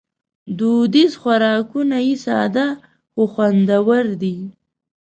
دودیز 0.57 1.13
خوراکونه 1.21 1.97
یې 2.07 2.15
ساده 2.25 2.67
خو 3.11 3.23
خوندور 3.33 4.05
دي. 4.21 4.37